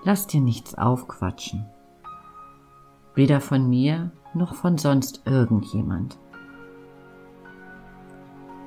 Lass 0.07 0.25
dir 0.25 0.39
nichts 0.39 0.73
aufquatschen. 0.73 1.65
Weder 3.13 3.41
von 3.41 3.69
mir 3.69 4.09
noch 4.33 4.55
von 4.55 4.77
sonst 4.77 5.23
irgendjemand. 5.25 6.17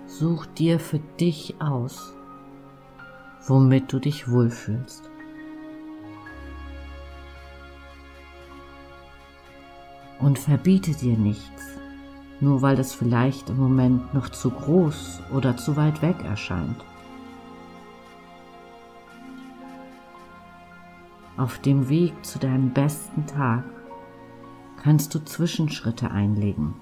Such 0.04 0.44
dir 0.44 0.78
für 0.78 0.98
dich 1.18 1.54
aus, 1.58 2.12
womit 3.46 3.90
du 3.90 4.00
dich 4.00 4.30
wohlfühlst. 4.30 5.08
Und 10.18 10.38
verbiete 10.38 10.92
dir 10.92 11.16
nichts, 11.16 11.62
nur 12.40 12.60
weil 12.60 12.78
es 12.78 12.92
vielleicht 12.92 13.48
im 13.48 13.56
Moment 13.56 14.12
noch 14.12 14.28
zu 14.28 14.50
groß 14.50 15.22
oder 15.32 15.56
zu 15.56 15.74
weit 15.74 16.02
weg 16.02 16.22
erscheint. 16.22 16.84
Auf 21.40 21.58
dem 21.60 21.88
Weg 21.88 22.12
zu 22.22 22.38
deinem 22.38 22.74
besten 22.74 23.24
Tag 23.24 23.64
kannst 24.76 25.14
du 25.14 25.24
Zwischenschritte 25.24 26.10
einlegen. 26.10 26.74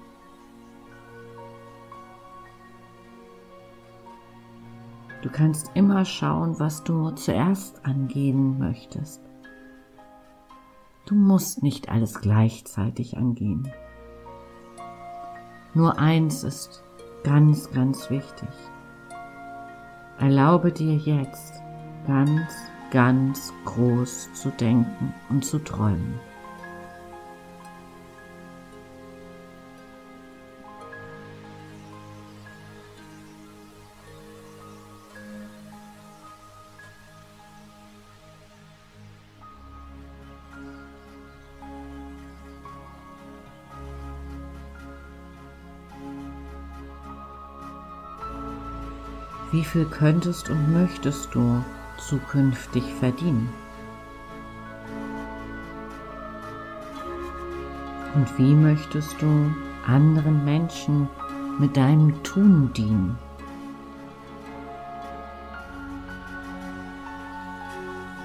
Du 5.21 5.29
kannst 5.29 5.71
immer 5.75 6.03
schauen, 6.03 6.59
was 6.59 6.83
du 6.83 7.11
zuerst 7.11 7.85
angehen 7.85 8.59
möchtest. 8.59 9.21
Du 11.05 11.15
musst 11.15 11.63
nicht 11.63 11.87
alles 11.87 12.19
gleichzeitig 12.19 13.15
angehen. 13.15 13.71
Nur 15.73 15.97
eins 15.99 16.43
ist 16.43 16.83
ganz, 17.23 17.71
ganz 17.71 18.09
wichtig. 18.09 18.49
Erlaube 20.17 20.73
dir 20.73 20.97
jetzt 20.97 21.61
ganz 22.05 22.51
ganz 22.91 23.53
groß 23.65 24.33
zu 24.33 24.49
denken 24.49 25.13
und 25.29 25.45
zu 25.45 25.59
träumen. 25.59 26.19
Wie 49.51 49.63
viel 49.63 49.85
könntest 49.85 50.49
und 50.49 50.71
möchtest 50.71 51.33
du 51.33 51.63
zukünftig 51.99 52.83
verdienen? 52.99 53.49
Und 58.15 58.37
wie 58.37 58.53
möchtest 58.53 59.21
du 59.21 59.53
anderen 59.85 60.43
Menschen 60.43 61.07
mit 61.59 61.77
deinem 61.77 62.23
Tun 62.23 62.71
dienen? 62.73 63.17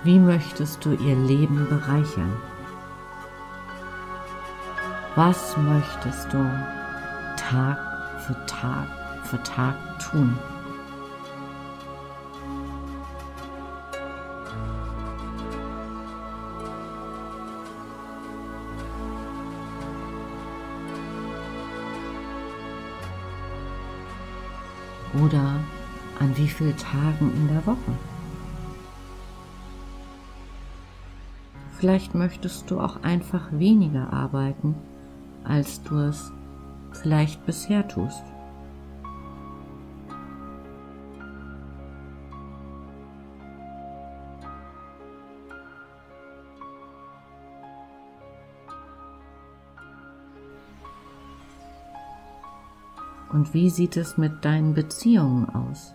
Wie 0.05 0.19
möchtest 0.19 0.85
du 0.85 0.93
ihr 0.93 1.17
Leben 1.17 1.67
bereichern? 1.69 2.33
Was 5.17 5.57
möchtest 5.57 6.33
du 6.33 6.45
Tag 7.37 7.79
für 8.27 8.47
Tag 8.47 8.87
für 9.25 9.43
Tag 9.43 9.75
tun? 10.01 10.37
Oder 25.25 25.61
an 26.21 26.37
wie 26.37 26.49
vielen 26.49 26.77
Tagen 26.77 27.33
in 27.35 27.49
der 27.49 27.67
Woche. 27.67 27.93
Vielleicht 31.79 32.15
möchtest 32.15 32.71
du 32.71 32.81
auch 32.81 33.03
einfach 33.03 33.49
weniger 33.53 34.13
arbeiten, 34.13 34.75
als 35.45 35.83
du 35.83 35.97
es 35.99 36.33
vielleicht 36.93 37.45
bisher 37.47 37.87
tust. 37.89 38.23
Und 53.35 53.53
wie 53.53 53.68
sieht 53.68 53.97
es 53.97 54.16
mit 54.16 54.44
deinen 54.44 54.75
Beziehungen 54.75 55.49
aus? 55.49 55.92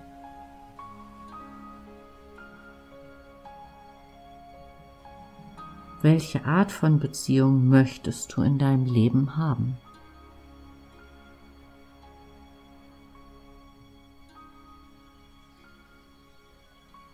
Welche 6.02 6.44
Art 6.44 6.70
von 6.70 7.00
Beziehung 7.00 7.70
möchtest 7.70 8.36
du 8.36 8.42
in 8.42 8.60
deinem 8.60 8.86
Leben 8.88 9.38
haben? 9.38 9.78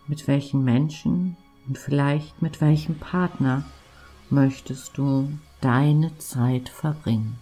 Mit 0.08 0.26
welchen 0.26 0.64
Menschen 0.64 1.36
und 1.68 1.78
vielleicht 1.78 2.42
mit 2.42 2.60
welchem 2.60 2.98
Partner 2.98 3.62
möchtest 4.28 4.98
du 4.98 5.38
deine 5.60 6.18
Zeit 6.18 6.68
verbringen? 6.68 7.38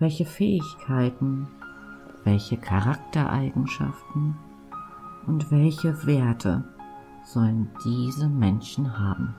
Welche 0.00 0.24
Fähigkeiten, 0.24 1.48
welche 2.22 2.56
Charaktereigenschaften 2.56 4.36
und 5.26 5.50
welche 5.50 6.06
Werte 6.06 6.62
sollen 7.24 7.68
diese 7.84 8.28
Menschen 8.28 8.96
haben? 8.96 9.34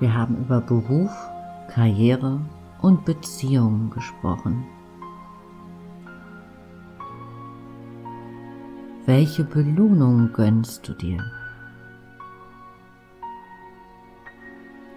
Wir 0.00 0.12
haben 0.12 0.36
über 0.36 0.60
Beruf, 0.60 1.10
Karriere 1.68 2.38
und 2.82 3.04
Beziehungen 3.04 3.90
gesprochen. 3.90 4.64
Welche 9.06 9.44
Belohnung 9.44 10.32
gönnst 10.32 10.86
du 10.86 10.92
dir? 10.92 11.24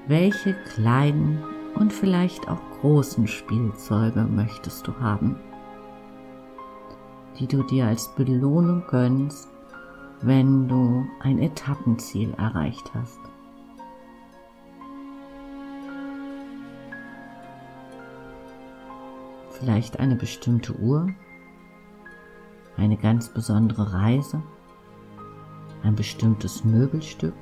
Welche 0.07 0.53
kleinen 0.75 1.43
und 1.75 1.91
vielleicht 1.91 2.47
auch 2.47 2.61
großen 2.81 3.27
Spielzeuge 3.27 4.23
möchtest 4.23 4.87
du 4.87 4.99
haben, 4.99 5.37
die 7.39 7.47
du 7.47 7.63
dir 7.63 7.87
als 7.87 8.13
Belohnung 8.15 8.83
gönnst, 8.87 9.49
wenn 10.21 10.67
du 10.67 11.05
ein 11.21 11.39
Etappenziel 11.39 12.31
erreicht 12.37 12.91
hast? 12.93 13.19
Vielleicht 19.55 19.99
eine 19.99 20.15
bestimmte 20.15 20.73
Uhr, 20.77 21.09
eine 22.77 22.97
ganz 22.97 23.29
besondere 23.29 23.93
Reise, 23.93 24.41
ein 25.83 25.95
bestimmtes 25.95 26.63
Möbelstück 26.63 27.33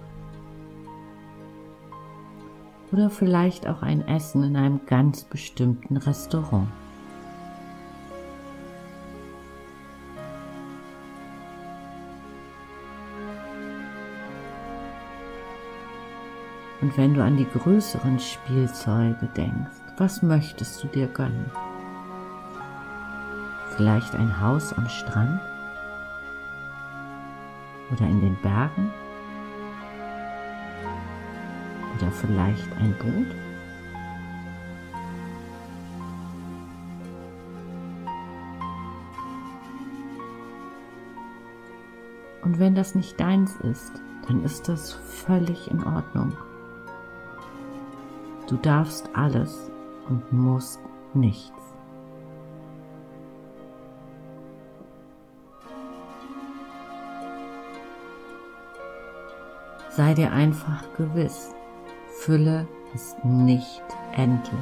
oder 2.92 3.10
vielleicht 3.10 3.68
auch 3.68 3.82
ein 3.82 4.08
Essen 4.08 4.44
in 4.44 4.56
einem 4.56 4.82
ganz 4.86 5.24
bestimmten 5.24 5.98
Restaurant. 5.98 6.68
Und 16.82 16.98
wenn 16.98 17.14
du 17.14 17.24
an 17.24 17.38
die 17.38 17.48
größeren 17.48 18.20
Spielzeuge 18.20 19.30
denkst, 19.38 19.78
was 19.98 20.22
möchtest 20.22 20.84
du 20.84 20.88
dir 20.88 21.08
gönnen? 21.08 21.50
Vielleicht 23.76 24.16
ein 24.16 24.40
Haus 24.40 24.72
am 24.74 24.88
Strand 24.88 25.42
oder 27.92 28.06
in 28.06 28.22
den 28.22 28.36
Bergen 28.42 28.92
oder 31.98 32.12
vielleicht 32.12 32.72
ein 32.78 32.94
Boot. 33.00 33.36
Und 42.44 42.60
wenn 42.60 42.76
das 42.76 42.94
nicht 42.94 43.20
deins 43.20 43.56
ist, 43.62 43.94
dann 44.28 44.44
ist 44.44 44.70
das 44.70 44.94
völlig 44.94 45.72
in 45.72 45.84
Ordnung. 45.84 46.34
Du 48.48 48.58
darfst 48.58 49.10
alles 49.16 49.72
und 50.08 50.32
musst 50.32 50.80
nichts. 51.14 51.63
Sei 59.96 60.16
dir 60.16 60.32
einfach 60.32 60.82
gewiss, 60.98 61.54
Fülle 62.22 62.68
ist 62.96 63.24
nicht 63.24 63.84
endlich. 64.14 64.58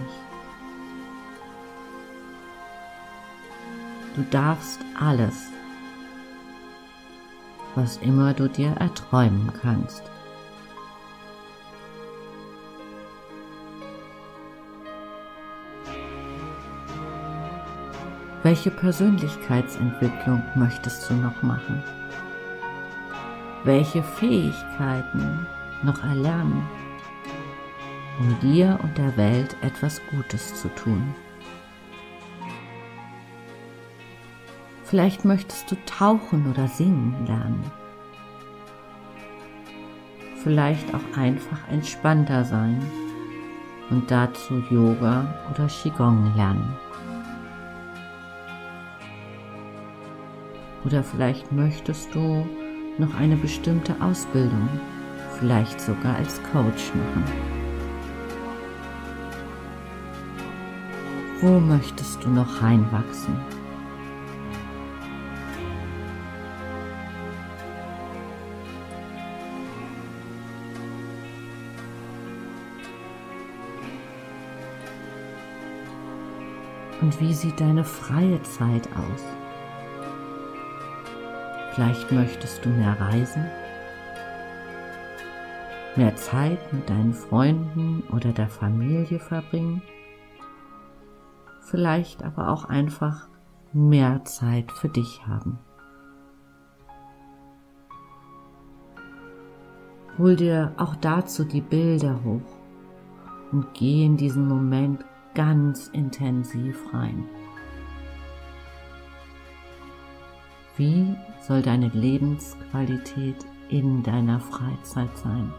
Du 4.14 4.24
darfst 4.24 4.82
alles, 5.00 5.48
was 7.76 7.96
immer 7.98 8.34
du 8.34 8.50
dir 8.50 8.72
erträumen 8.72 9.54
kannst. 9.62 10.04
Welche 18.44 18.72
Persönlichkeitsentwicklung 18.72 20.44
möchtest 20.56 21.10
du 21.10 21.14
noch 21.14 21.42
machen? 21.42 22.01
Welche 23.64 24.02
Fähigkeiten 24.04 25.48
noch 25.84 26.04
erlernen, 26.04 26.68
um 28.20 28.40
dir 28.40 28.80
und 28.82 28.98
der 28.98 29.16
Welt 29.18 29.56
etwas 29.62 30.02
Gutes 30.12 30.56
zu 30.62 30.68
tun. 30.70 31.14
Vielleicht 34.84 35.24
möchtest 35.24 35.72
du 35.72 35.78
tauchen 35.86 36.50
oder 36.52 36.68
singen 36.68 37.16
lernen. 37.26 37.64
Vielleicht 40.44 40.94
auch 40.94 41.18
einfach 41.18 41.60
entspannter 41.70 42.44
sein 42.44 42.82
und 43.90 44.10
dazu 44.10 44.64
Yoga 44.70 45.34
oder 45.52 45.68
Qigong 45.68 46.36
lernen. 46.36 46.76
Oder 50.84 51.04
vielleicht 51.04 51.52
möchtest 51.52 52.14
du 52.16 52.46
noch 52.98 53.14
eine 53.16 53.36
bestimmte 53.36 53.96
Ausbildung, 54.02 54.70
vielleicht 55.40 55.80
sogar 55.80 56.16
als 56.16 56.42
Coach 56.52 56.92
machen. 56.94 57.24
Wo 61.42 61.60
möchtest 61.60 62.24
du 62.24 62.30
noch 62.30 62.62
reinwachsen? 62.62 63.36
Und 77.02 77.20
wie 77.20 77.34
sieht 77.34 77.60
deine 77.60 77.84
freie 77.84 78.40
Zeit 78.44 78.88
aus? 78.96 79.41
Vielleicht 81.74 82.12
möchtest 82.12 82.66
du 82.66 82.70
mehr 82.70 83.00
reisen, 83.00 83.46
mehr 85.96 86.16
Zeit 86.18 86.74
mit 86.74 86.90
deinen 86.90 87.14
Freunden 87.14 88.04
oder 88.12 88.34
der 88.34 88.50
Familie 88.50 89.20
verbringen, 89.20 89.82
vielleicht 91.62 92.24
aber 92.24 92.50
auch 92.50 92.66
einfach 92.66 93.30
mehr 93.72 94.26
Zeit 94.26 94.70
für 94.74 94.90
dich 94.90 95.26
haben. 95.26 95.60
Hol 100.18 100.36
dir 100.36 100.74
auch 100.76 100.98
dazu 100.98 101.46
die 101.46 101.62
Bilder 101.62 102.20
hoch 102.26 102.58
und 103.54 103.74
geh 103.74 104.06
in 104.06 104.18
diesen 104.18 104.46
Moment 104.46 105.06
ganz 105.34 105.88
intensiv 105.88 106.94
rein. 106.94 107.30
Wie 110.82 111.16
soll 111.40 111.62
deine 111.62 111.90
Lebensqualität 111.90 113.36
in 113.70 114.02
deiner 114.02 114.40
Freizeit 114.40 115.16
sein? 115.16 115.54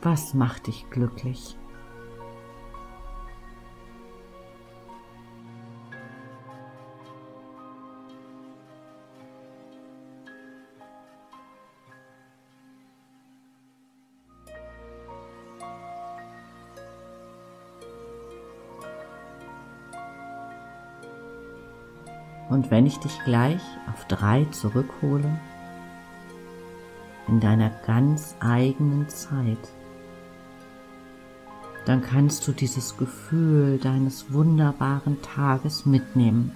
Was 0.00 0.32
macht 0.32 0.68
dich 0.68 0.88
glücklich? 0.88 1.58
Und 22.48 22.70
wenn 22.70 22.86
ich 22.86 22.98
dich 22.98 23.18
gleich 23.24 23.62
auf 23.90 24.04
drei 24.06 24.44
zurückhole, 24.46 25.38
in 27.28 27.40
deiner 27.40 27.70
ganz 27.86 28.36
eigenen 28.40 29.08
Zeit, 29.08 29.72
dann 31.84 32.02
kannst 32.02 32.46
du 32.46 32.52
dieses 32.52 32.96
Gefühl 32.96 33.78
deines 33.78 34.32
wunderbaren 34.32 35.20
Tages 35.22 35.84
mitnehmen. 35.84 36.54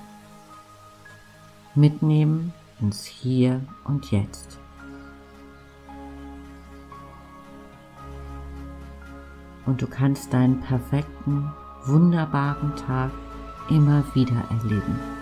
Mitnehmen 1.74 2.52
ins 2.80 3.04
Hier 3.04 3.60
und 3.84 4.10
Jetzt. 4.10 4.58
Und 9.66 9.82
du 9.82 9.88
kannst 9.88 10.32
deinen 10.32 10.60
perfekten, 10.60 11.52
wunderbaren 11.86 12.76
Tag 12.76 13.10
immer 13.68 14.04
wieder 14.14 14.44
erleben. 14.50 15.15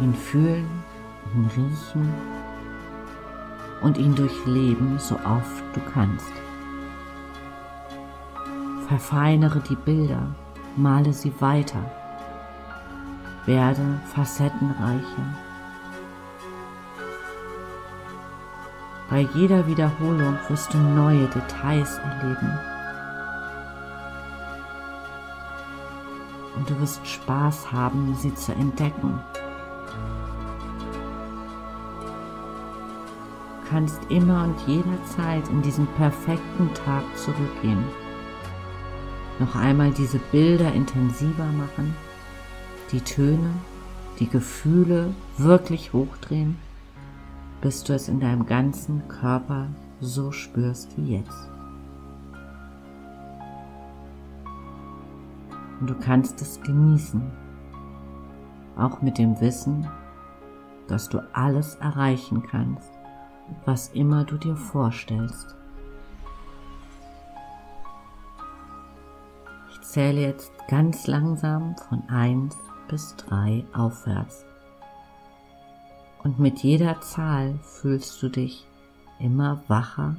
Ihn 0.00 0.14
fühlen, 0.14 0.68
ihn 1.34 1.50
riechen 1.56 2.12
und 3.82 3.98
ihn 3.98 4.14
durchleben, 4.14 4.98
so 4.98 5.14
oft 5.16 5.64
du 5.74 5.80
kannst. 5.92 6.32
Verfeinere 8.88 9.60
die 9.60 9.76
Bilder, 9.76 10.34
male 10.76 11.12
sie 11.12 11.32
weiter, 11.40 11.82
werde 13.46 14.00
facettenreicher. 14.14 15.34
Bei 19.08 19.20
jeder 19.34 19.66
Wiederholung 19.66 20.36
wirst 20.48 20.74
du 20.74 20.78
neue 20.78 21.26
Details 21.28 21.98
erleben. 21.98 22.58
Und 26.56 26.68
du 26.68 26.80
wirst 26.80 27.06
Spaß 27.06 27.70
haben, 27.70 28.14
sie 28.16 28.34
zu 28.34 28.52
entdecken. 28.52 29.20
Kannst 33.70 34.00
immer 34.10 34.44
und 34.44 34.56
jederzeit 34.66 35.48
in 35.48 35.62
diesen 35.62 35.86
perfekten 35.88 36.72
Tag 36.74 37.04
zurückgehen 37.16 37.84
noch 39.38 39.54
einmal 39.54 39.90
diese 39.90 40.18
Bilder 40.18 40.72
intensiver 40.72 41.46
machen, 41.46 41.94
die 42.92 43.00
Töne, 43.00 43.50
die 44.18 44.28
Gefühle 44.28 45.12
wirklich 45.36 45.92
hochdrehen, 45.92 46.56
bis 47.60 47.84
du 47.84 47.94
es 47.94 48.08
in 48.08 48.20
deinem 48.20 48.46
ganzen 48.46 49.06
Körper 49.08 49.68
so 50.00 50.32
spürst 50.32 50.96
wie 50.96 51.16
jetzt. 51.16 51.50
Und 55.80 55.90
du 55.90 55.94
kannst 55.94 56.40
es 56.40 56.60
genießen, 56.62 57.20
auch 58.78 59.02
mit 59.02 59.18
dem 59.18 59.38
Wissen, 59.40 59.86
dass 60.88 61.08
du 61.08 61.18
alles 61.34 61.74
erreichen 61.76 62.42
kannst, 62.42 62.90
was 63.64 63.88
immer 63.88 64.24
du 64.24 64.36
dir 64.36 64.56
vorstellst. 64.56 65.56
zähle 69.96 70.20
jetzt 70.20 70.52
ganz 70.68 71.06
langsam 71.06 71.74
von 71.88 72.06
1 72.10 72.54
bis 72.86 73.16
3 73.16 73.64
aufwärts. 73.72 74.44
Und 76.22 76.38
mit 76.38 76.58
jeder 76.58 77.00
Zahl 77.00 77.58
fühlst 77.62 78.22
du 78.22 78.28
dich 78.28 78.66
immer 79.18 79.62
wacher, 79.68 80.16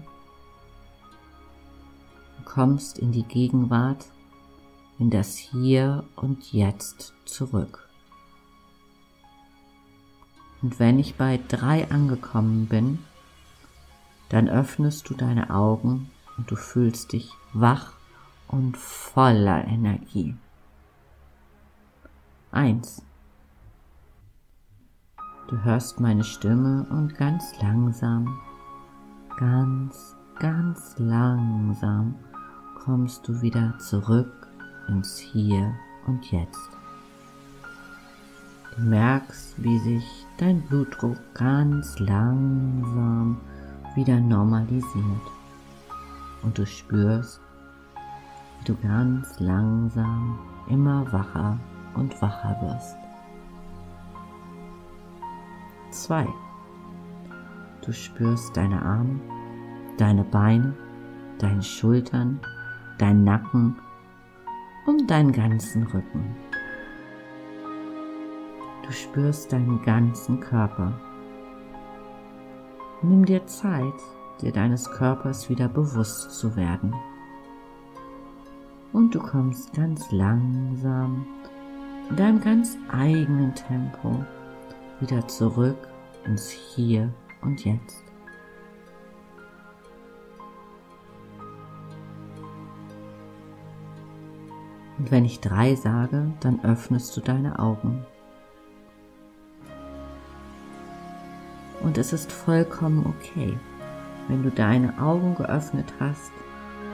und 2.40 2.46
kommst 2.46 2.98
in 2.98 3.12
die 3.12 3.22
Gegenwart, 3.22 4.06
in 4.98 5.12
das 5.12 5.38
Hier 5.38 6.04
und 6.16 6.52
Jetzt 6.52 7.14
zurück. 7.26 7.88
Und 10.64 10.80
wenn 10.80 10.98
ich 10.98 11.18
bei 11.18 11.40
3 11.50 11.92
angekommen 11.92 12.66
bin, 12.66 12.98
dann 14.30 14.50
öffnest 14.50 15.10
du 15.10 15.14
deine 15.14 15.50
Augen 15.50 16.10
und 16.38 16.52
du 16.52 16.56
fühlst 16.56 17.14
dich 17.14 17.32
wach 17.54 17.94
und 18.48 18.78
voller 18.78 19.66
Energie. 19.66 20.36
Eins. 22.52 23.02
Du 25.48 25.64
hörst 25.64 26.00
meine 26.00 26.26
Stimme 26.26 26.86
und 26.90 27.16
ganz 27.16 27.54
langsam, 27.62 28.38
ganz, 29.38 30.16
ganz 30.40 30.96
langsam 30.98 32.16
kommst 32.76 33.28
du 33.28 33.42
wieder 33.42 33.78
zurück 33.80 34.48
ins 34.88 35.18
Hier 35.18 35.74
und 36.06 36.32
Jetzt. 36.32 36.70
Du 38.76 38.84
merkst, 38.84 39.62
wie 39.64 39.80
sich 39.80 40.26
dein 40.38 40.62
Blutdruck 40.62 41.18
ganz 41.34 41.98
langsam 42.00 43.42
wieder 43.98 44.20
normalisiert 44.20 45.32
und 46.44 46.58
du 46.58 46.66
spürst, 46.66 47.42
du 48.64 48.76
ganz 48.76 49.40
langsam 49.40 50.38
immer 50.70 51.12
wacher 51.12 51.60
und 51.96 52.22
wacher 52.22 52.56
wirst. 52.62 52.96
2. 55.90 56.28
Du 57.82 57.92
spürst 57.92 58.56
deine 58.56 58.80
Arme, 58.82 59.20
deine 59.98 60.24
Beine, 60.24 60.76
deine 61.40 61.64
Schultern, 61.64 62.40
deinen 63.00 63.24
Nacken 63.24 63.78
und 64.86 65.10
deinen 65.10 65.32
ganzen 65.32 65.84
Rücken. 65.88 66.36
Du 68.86 68.92
spürst 68.92 69.52
deinen 69.52 69.82
ganzen 69.82 70.40
Körper. 70.40 70.94
Nimm 73.04 73.26
dir 73.26 73.46
Zeit, 73.46 73.94
dir 74.42 74.52
deines 74.52 74.90
Körpers 74.90 75.50
wieder 75.50 75.68
bewusst 75.68 76.32
zu 76.32 76.56
werden 76.56 76.94
und 78.98 79.14
du 79.14 79.20
kommst 79.20 79.74
ganz 79.74 80.12
langsam 80.12 81.26
in 82.10 82.16
deinem 82.16 82.42
ganz 82.42 82.76
eigenen 82.90 83.54
Tempo 83.54 84.26
wieder 85.00 85.28
zurück 85.28 85.78
ins 86.26 86.50
Hier 86.50 87.14
und 87.42 87.64
Jetzt. 87.64 88.04
Und 94.98 95.12
wenn 95.12 95.26
ich 95.26 95.40
drei 95.40 95.76
sage, 95.76 96.34
dann 96.40 96.64
öffnest 96.64 97.16
du 97.16 97.22
deine 97.22 97.60
Augen. 97.60 98.04
Und 101.88 101.98
es 101.98 102.12
ist 102.12 102.34
vollkommen 102.34 103.06
okay, 103.06 103.58
wenn 104.28 104.44
du 104.44 104.52
deine 104.52 105.00
Augen 105.00 105.36
geöffnet 105.36 105.94
hast 106.02 106.34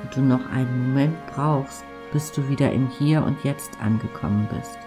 und 0.04 0.16
du 0.16 0.22
noch 0.22 0.52
einen 0.52 0.90
Moment 0.90 1.18
brauchst, 1.34 1.84
bis 2.12 2.32
du 2.32 2.48
wieder 2.48 2.72
im 2.72 2.90
Hier 2.90 3.24
und 3.24 3.44
Jetzt 3.44 3.82
angekommen 3.82 4.48
bist. 4.56 4.78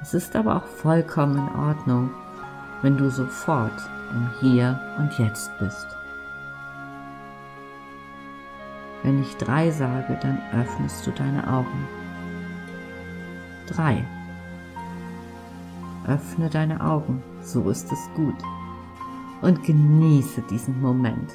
Es 0.00 0.14
ist 0.14 0.36
aber 0.36 0.54
auch 0.54 0.66
vollkommen 0.66 1.36
in 1.36 1.60
Ordnung, 1.60 2.10
wenn 2.80 2.96
du 2.96 3.10
sofort 3.10 3.76
im 4.12 4.30
Hier 4.38 4.80
und 4.98 5.18
Jetzt 5.18 5.50
bist. 5.58 5.88
Wenn 9.02 9.20
ich 9.20 9.36
drei 9.36 9.72
sage, 9.72 10.16
dann 10.22 10.38
öffnest 10.54 11.04
du 11.04 11.10
deine 11.10 11.52
Augen. 11.52 11.88
Drei. 13.66 14.04
Öffne 16.06 16.48
deine 16.48 16.80
Augen, 16.80 17.20
so 17.46 17.70
ist 17.70 17.90
es 17.92 18.10
gut. 18.14 18.36
Und 19.40 19.62
genieße 19.62 20.42
diesen 20.42 20.80
Moment. 20.80 21.32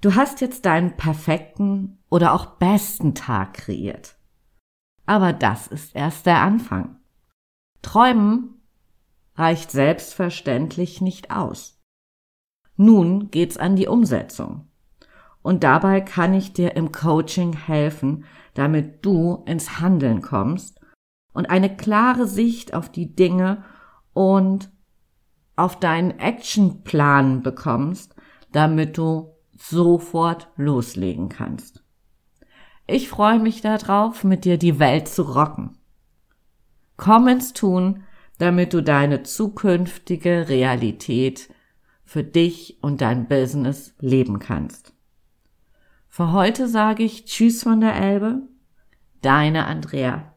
Du 0.00 0.14
hast 0.14 0.40
jetzt 0.40 0.64
deinen 0.64 0.96
perfekten 0.96 1.98
oder 2.08 2.32
auch 2.32 2.56
besten 2.56 3.14
Tag 3.14 3.52
kreiert. 3.52 4.16
Aber 5.04 5.34
das 5.34 5.66
ist 5.66 5.94
erst 5.94 6.24
der 6.24 6.40
Anfang. 6.40 6.96
Träumen 7.82 8.59
reicht 9.40 9.70
selbstverständlich 9.70 11.00
nicht 11.00 11.30
aus. 11.30 11.80
Nun 12.76 13.30
geht's 13.30 13.56
an 13.56 13.74
die 13.74 13.88
Umsetzung. 13.88 14.68
Und 15.42 15.64
dabei 15.64 16.02
kann 16.02 16.34
ich 16.34 16.52
dir 16.52 16.76
im 16.76 16.92
Coaching 16.92 17.54
helfen, 17.54 18.24
damit 18.54 19.04
du 19.04 19.42
ins 19.46 19.80
Handeln 19.80 20.20
kommst 20.20 20.80
und 21.32 21.48
eine 21.48 21.74
klare 21.74 22.26
Sicht 22.26 22.74
auf 22.74 22.90
die 22.90 23.16
Dinge 23.16 23.64
und 24.12 24.70
auf 25.56 25.78
deinen 25.78 26.18
Actionplan 26.18 27.42
bekommst, 27.42 28.14
damit 28.52 28.98
du 28.98 29.34
sofort 29.56 30.48
loslegen 30.56 31.28
kannst. 31.30 31.82
Ich 32.86 33.08
freue 33.08 33.38
mich 33.38 33.62
darauf, 33.62 34.24
mit 34.24 34.44
dir 34.44 34.58
die 34.58 34.78
Welt 34.78 35.08
zu 35.08 35.22
rocken. 35.22 35.78
Komm 36.96 37.28
ins 37.28 37.52
Tun, 37.52 38.02
damit 38.40 38.72
du 38.72 38.82
deine 38.82 39.22
zukünftige 39.22 40.48
Realität 40.48 41.50
für 42.04 42.24
dich 42.24 42.78
und 42.82 43.02
dein 43.02 43.28
Business 43.28 43.94
leben 44.00 44.38
kannst. 44.38 44.94
Für 46.08 46.32
heute 46.32 46.66
sage 46.66 47.02
ich 47.02 47.26
Tschüss 47.26 47.62
von 47.62 47.80
der 47.80 47.94
Elbe, 47.94 48.42
deine 49.20 49.66
Andrea. 49.66 50.34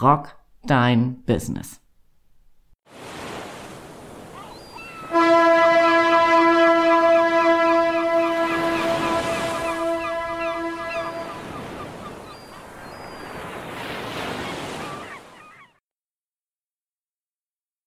Rock 0.00 0.36
dein 0.66 1.22
Business. 1.24 1.83